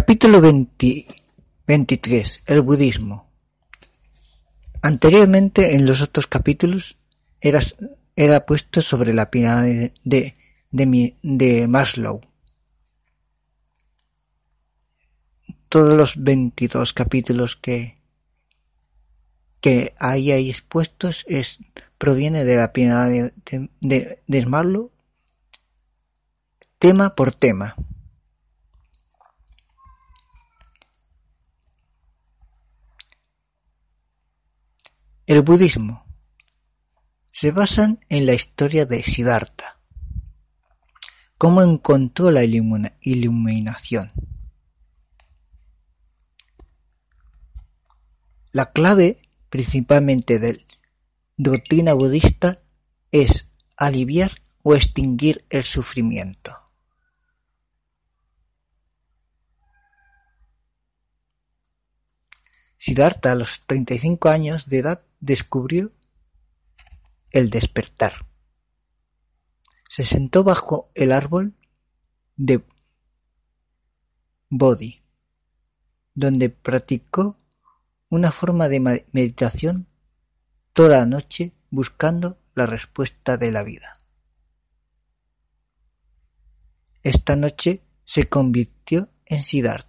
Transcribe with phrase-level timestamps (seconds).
[0.00, 1.06] Capítulo 20
[1.66, 2.44] 23.
[2.46, 3.28] El budismo.
[4.80, 6.96] Anteriormente, en los otros capítulos,
[7.40, 10.36] era, puesto sobre la pirámide de,
[10.70, 12.20] de, Maslow.
[15.68, 17.96] Todos los 22 capítulos que,
[19.60, 21.58] que hay ahí expuestos es,
[21.98, 24.92] proviene de la pirámide de, de, de Maslow,
[26.78, 27.74] tema por tema.
[35.28, 36.06] El budismo
[37.30, 39.78] se basa en la historia de Siddhartha,
[41.36, 44.10] cómo encontró la iluminación.
[48.52, 50.64] La clave principalmente de la
[51.36, 52.62] doctrina budista
[53.12, 56.67] es aliviar o extinguir el sufrimiento.
[62.88, 65.92] Siddhartha a los 35 años de edad descubrió
[67.30, 68.26] el despertar.
[69.90, 71.54] Se sentó bajo el árbol
[72.36, 72.64] de
[74.48, 75.02] Bodhi,
[76.14, 77.36] donde practicó
[78.08, 78.80] una forma de
[79.12, 79.86] meditación
[80.72, 83.98] toda la noche buscando la respuesta de la vida.
[87.02, 89.87] Esta noche se convirtió en Siddhartha,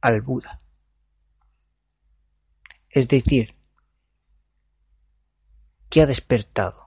[0.00, 0.58] al Buda.
[2.88, 3.54] Es decir,
[5.88, 6.84] que ha despertado,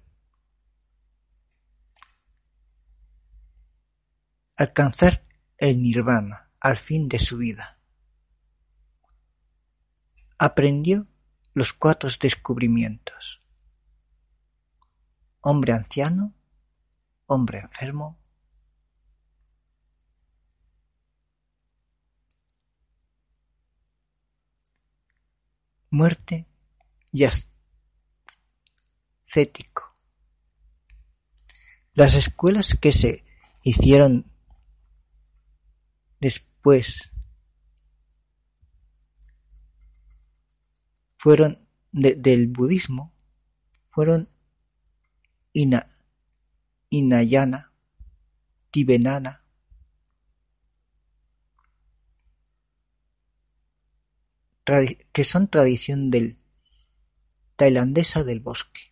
[4.55, 5.25] Alcanzar
[5.57, 7.79] el nirvana al fin de su vida.
[10.37, 11.07] Aprendió
[11.53, 13.41] los cuatro descubrimientos.
[15.41, 16.35] Hombre anciano,
[17.25, 18.19] hombre enfermo,
[25.89, 26.47] muerte
[27.11, 27.25] y
[31.93, 33.23] las escuelas que se
[33.63, 34.29] hicieron
[36.19, 37.11] después
[41.17, 43.13] fueron del budismo
[43.89, 44.29] fueron
[45.53, 45.87] Ina,
[46.89, 47.73] Inayana,
[48.69, 49.45] Tibenana,
[55.11, 56.39] que son tradición del
[57.55, 58.90] tailandesa del bosque.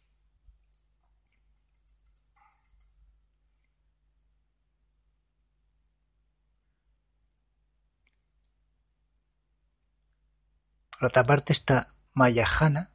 [10.99, 12.91] Por otra parte está Mayajana,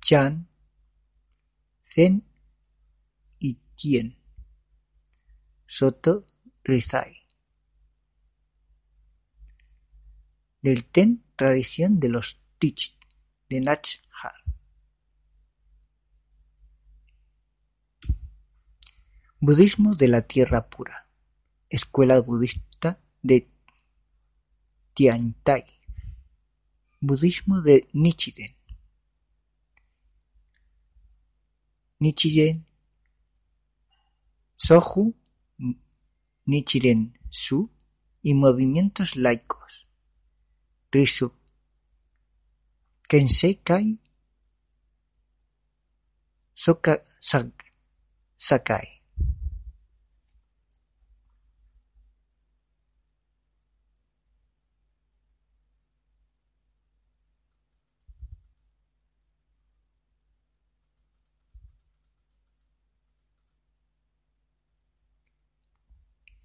[0.00, 0.48] Chan,
[1.84, 2.26] Zen
[3.38, 4.18] y Tien,
[5.64, 6.26] Soto
[6.64, 7.24] Rizai.
[10.60, 12.98] Del Ten, tradición de los Tich
[13.48, 14.42] de Nachhar.
[19.38, 21.08] Budismo de la Tierra Pura,
[21.68, 23.48] escuela budista de
[24.94, 25.62] Tiantai,
[27.00, 28.54] budismo de Nichiren,
[31.98, 32.66] Nichiren
[34.56, 35.14] Soju,
[36.46, 37.70] Nichiren Su,
[38.22, 39.86] y movimientos laicos.
[40.92, 41.32] Risu
[43.08, 43.98] Kensei Kai
[46.54, 47.00] Soka
[48.36, 48.99] Sakai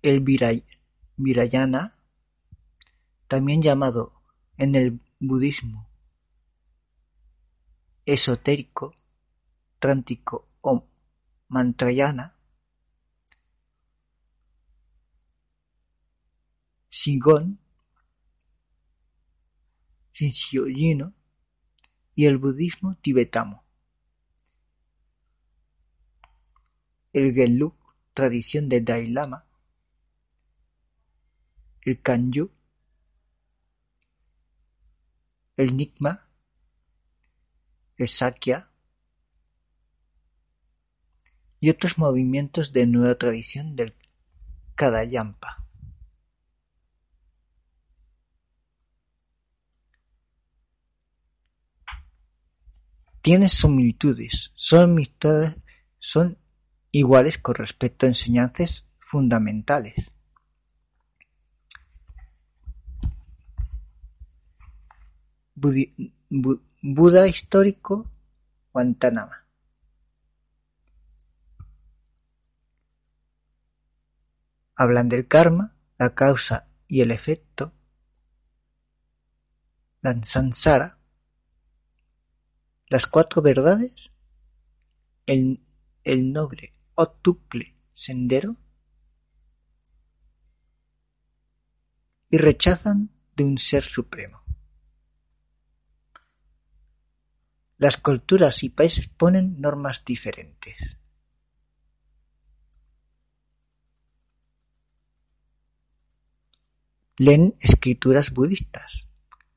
[0.06, 0.20] El
[1.18, 1.98] Virayana,
[3.28, 4.22] también llamado
[4.56, 5.90] en el budismo
[8.06, 8.94] esotérico,
[9.80, 10.88] trántico o
[11.48, 12.38] mantrayana,
[16.92, 17.60] Shingon,
[20.14, 21.16] Shinshyojino
[22.14, 23.64] y el budismo tibetano.
[27.12, 27.74] El Gelug,
[28.14, 29.45] tradición de Dalai Lama,
[31.86, 32.52] el kanju,
[35.56, 36.28] el Nikma,
[37.98, 38.72] el Sakya
[41.60, 43.96] y otros movimientos de nueva tradición del
[44.76, 45.66] Kadayampa.
[53.22, 55.02] Tienen similitudes, son,
[55.98, 56.38] son
[56.92, 60.15] iguales con respecto a enseñanzas fundamentales.
[65.56, 68.12] Buda histórico,
[68.74, 69.32] Guantánamo.
[74.76, 77.74] Hablan del karma, la causa y el efecto,
[80.02, 81.00] la sansara,
[82.90, 84.12] las cuatro verdades,
[85.26, 85.66] el,
[86.04, 88.58] el noble o tuple sendero,
[92.30, 94.45] y rechazan de un ser supremo.
[97.78, 100.76] Las culturas y países ponen normas diferentes.
[107.18, 109.08] Leen escrituras budistas,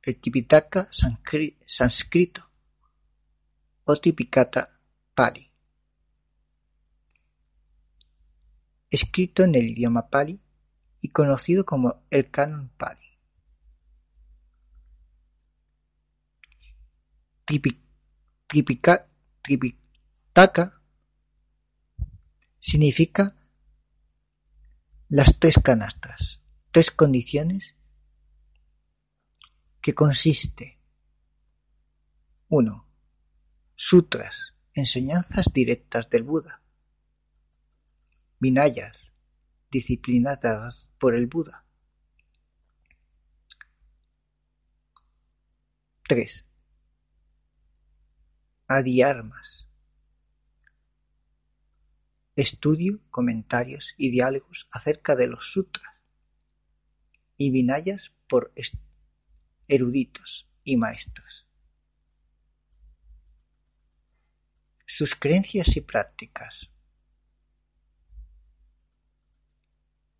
[0.03, 2.51] el Tipitaka sánscrito
[3.85, 4.81] o Tipikata
[5.15, 5.51] Pali,
[8.91, 10.41] escrito en el idioma Pali
[11.01, 13.07] y conocido como el Canon Pali.
[18.49, 19.05] Tripitaka
[22.59, 23.37] significa
[25.09, 26.41] las tres canastas,
[26.71, 27.77] tres condiciones
[29.81, 30.79] que consiste
[32.49, 32.87] uno,
[33.75, 36.63] Sutras, enseñanzas directas del Buda.
[38.41, 39.13] Vinayas,
[39.71, 41.65] disciplinadas por el Buda.
[46.09, 46.48] 3.
[48.71, 49.67] Adi-armas.
[52.37, 55.89] Estudio, comentarios y diálogos acerca de los sutras
[57.39, 58.53] y vinayas por
[59.69, 61.49] eruditos y maestros.
[64.85, 66.69] Sus creencias y prácticas.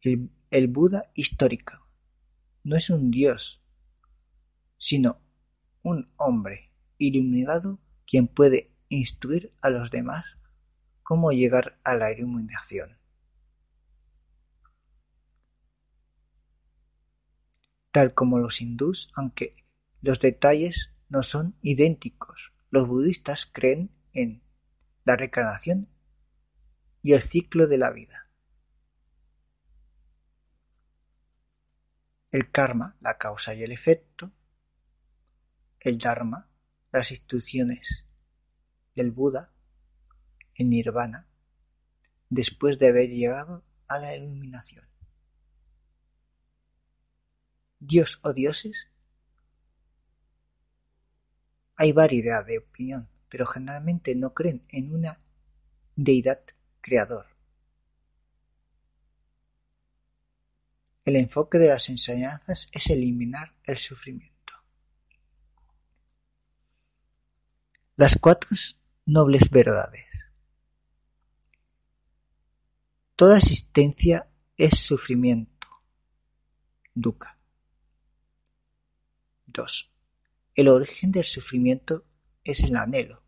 [0.01, 1.87] El, el Buda histórico
[2.65, 3.61] no es un dios,
[4.79, 5.21] sino
[5.83, 10.39] un hombre iluminado quien puede instruir a los demás
[11.03, 12.99] cómo llegar a la iluminación.
[17.93, 19.55] Tal como los hindús, aunque
[20.01, 24.43] los detalles no son idénticos, los budistas creen en
[25.05, 25.89] la reencarnación
[27.03, 28.31] y el ciclo de la vida.
[32.31, 34.33] El karma, la causa y el efecto,
[35.81, 36.48] el dharma,
[36.99, 38.05] las instrucciones
[38.97, 39.53] del Buda
[40.57, 41.29] en Nirvana
[42.29, 44.85] después de haber llegado a la iluminación.
[47.79, 48.89] Dios o dioses.
[51.77, 55.21] Hay variedad de opinión, pero generalmente no creen en una
[55.95, 56.43] deidad
[56.81, 57.27] creador.
[61.05, 64.38] El enfoque de las enseñanzas es eliminar el sufrimiento.
[67.99, 68.51] Las cuatro
[69.07, 70.05] nobles verdades.
[73.17, 75.67] Toda existencia es sufrimiento.
[76.95, 77.37] Dukkha.
[79.47, 79.91] 2.
[80.55, 82.07] El origen del sufrimiento
[82.45, 83.25] es el anhelo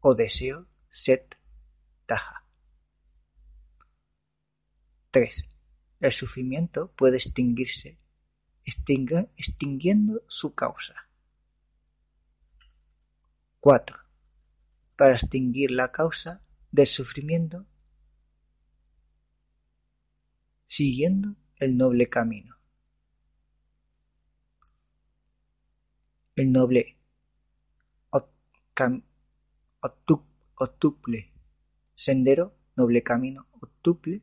[0.00, 1.38] o deseo set
[2.06, 2.46] taha.
[5.10, 5.46] 3.
[6.00, 7.98] el sufrimiento puede extinguirse
[8.64, 11.07] extinguiendo su causa.
[13.60, 13.98] 4.
[14.96, 17.66] Para extinguir la causa del sufrimiento
[20.66, 22.56] siguiendo el noble camino.
[26.36, 26.96] El noble
[30.54, 31.32] octuple
[31.94, 34.22] sendero, noble camino octuple.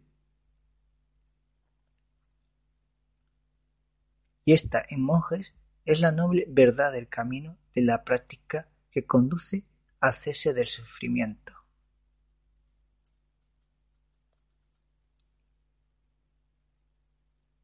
[4.46, 9.66] Y esta en monjes es la noble verdad del camino de la práctica que conduce
[10.00, 11.52] al cese del sufrimiento.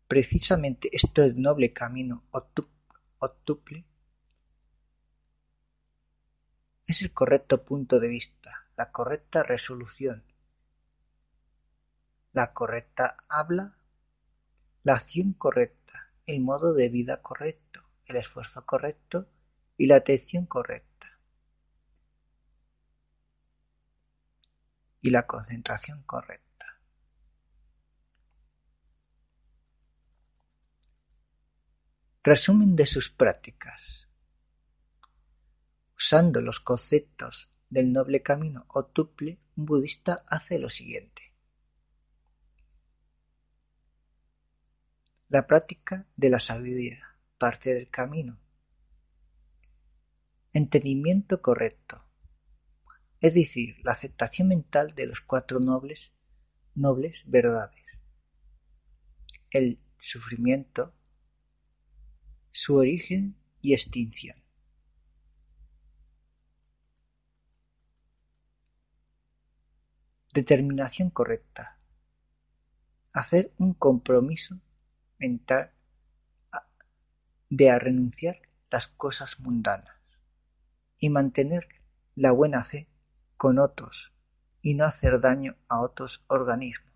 [0.09, 3.85] Precisamente este noble camino octuple
[6.85, 10.25] es el correcto punto de vista, la correcta resolución,
[12.33, 13.77] la correcta habla,
[14.83, 19.29] la acción correcta, el modo de vida correcto, el esfuerzo correcto
[19.77, 20.90] y la atención correcta.
[25.01, 26.51] Y la concentración correcta.
[32.23, 34.07] Resumen de sus prácticas.
[35.97, 41.33] Usando los conceptos del noble camino o tuple, un budista hace lo siguiente.
[45.29, 48.37] La práctica de la sabiduría, parte del camino.
[50.53, 52.05] Entendimiento correcto,
[53.21, 56.11] es decir, la aceptación mental de los cuatro nobles,
[57.27, 57.85] verdades.
[59.51, 60.95] El sufrimiento,
[62.51, 64.37] su origen y extinción.
[70.33, 71.77] Determinación correcta.
[73.13, 74.59] Hacer un compromiso
[75.19, 75.73] mental
[77.49, 79.95] de a renunciar las cosas mundanas
[80.97, 81.67] y mantener
[82.15, 82.90] la buena fe
[83.41, 84.13] con otros
[84.61, 86.93] y no hacer daño a otros organismos.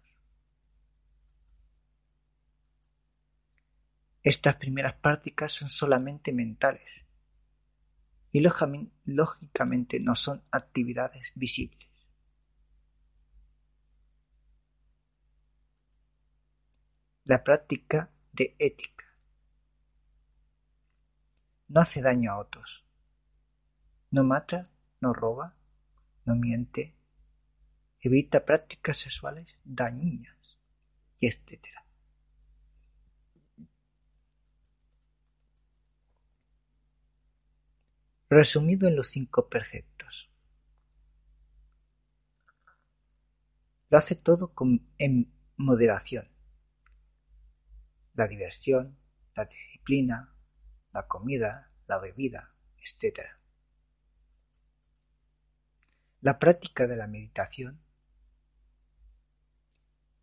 [4.21, 7.03] Estas primeras prácticas son solamente mentales
[8.29, 11.89] y lógicamente no son actividades visibles.
[17.23, 19.03] La práctica de ética
[21.69, 22.85] no hace daño a otros,
[24.11, 24.69] no mata,
[25.01, 25.55] no roba,
[26.25, 26.95] no miente,
[27.99, 30.59] evita prácticas sexuales dañinas
[31.19, 31.85] y etc.
[38.29, 40.29] resumido en los cinco preceptos.
[43.89, 44.53] Lo hace todo
[44.97, 46.27] en moderación.
[48.13, 48.97] La diversión,
[49.35, 50.35] la disciplina,
[50.91, 53.19] la comida, la bebida, etc.
[56.25, 57.79] La práctica de la meditación.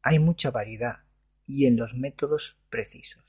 [0.02, 1.04] Hay mucha variedad
[1.47, 3.25] y en los métodos precisos.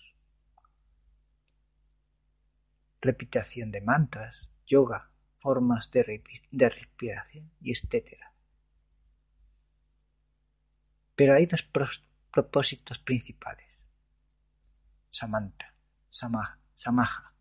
[2.99, 6.23] Repitación de mantras, yoga, formas de,
[6.67, 8.17] respiración y etc.
[11.13, 11.61] Pero hay dos
[12.31, 13.69] propósitos principales.
[15.11, 15.75] Samantha,
[16.09, 17.35] samaha,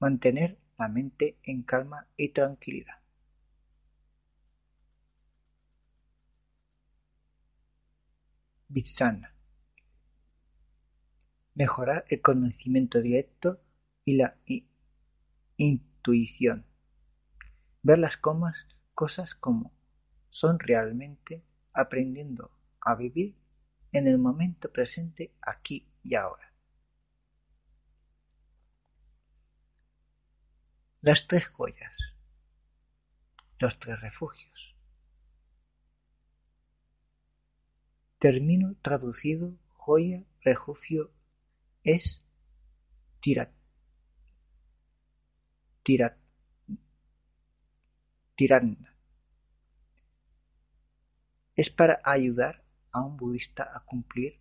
[0.00, 2.99] mantener la mente en calma y tranquilidad.
[8.72, 9.34] Vitsana,
[11.54, 13.60] mejorar el conocimiento directo
[14.04, 14.38] y la
[15.56, 16.64] intuición,
[17.82, 19.72] ver las cosas como
[20.28, 23.36] son realmente, aprendiendo a vivir
[23.90, 26.54] en el momento presente aquí y ahora.
[31.00, 31.92] Las tres joyas,
[33.58, 34.69] los tres refugios.
[38.20, 41.10] Termino traducido joya, refugio
[41.82, 42.22] es
[43.20, 43.50] tirat
[48.36, 48.94] tiranda
[51.56, 54.40] es para ayudar a un budista a cumplir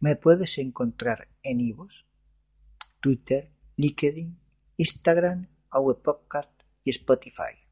[0.00, 1.92] me puedes encontrar en iVoox,
[3.00, 4.38] Twitter, LinkedIn,
[4.76, 6.50] Instagram, Our Podcast
[6.84, 7.65] y Spotify.